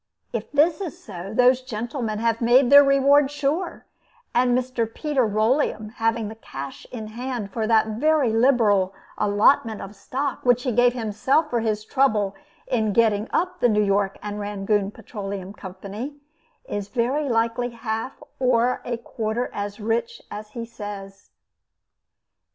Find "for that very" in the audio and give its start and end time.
7.53-8.33